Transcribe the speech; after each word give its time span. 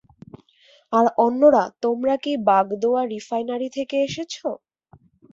আর 0.93 1.05
অন্যরা 1.17 1.63
তোমরা 1.83 2.15
কি 2.17 2.33
বাগদোয়া 2.47 3.01
রিফাইনারি 3.13 3.69
থেকে 3.77 3.95
এসেছো? 4.03 4.47